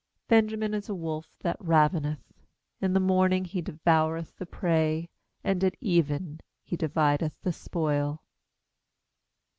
[0.31, 2.23] 27Benjamin is a wolf that raveneth;
[2.81, 5.11] In the morning he devoureth the prey,
[5.43, 8.23] And at even he divideth the spoil.'